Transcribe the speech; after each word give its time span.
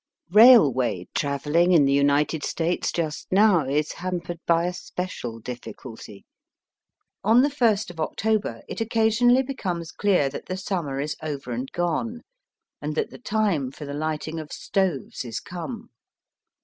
Eailway 0.33 1.05
travelling 1.13 1.73
in 1.73 1.85
the 1.85 1.93
United 1.93 2.43
States 2.43 2.91
just 2.91 3.31
now 3.31 3.67
is 3.69 3.91
hampered 3.91 4.39
by 4.47 4.65
a 4.65 4.73
special 4.73 5.39
difl&culty. 5.39 6.23
On 7.23 7.43
the 7.43 7.49
1st 7.51 7.91
of 7.91 7.99
October 7.99 8.63
it 8.67 8.81
occasionally 8.81 9.43
becomes 9.43 9.91
clear 9.91 10.27
that 10.27 10.47
the 10.47 10.57
summer 10.57 10.99
is 10.99 11.15
over 11.21 11.51
and 11.51 11.71
gone, 11.71 12.21
and 12.81 12.95
that 12.95 13.11
the 13.11 13.19
time 13.19 13.69
for 13.71 13.85
the 13.85 13.93
lighting 13.93 14.39
of 14.39 14.51
stoves 14.51 15.23
is 15.23 15.39
come. 15.39 15.91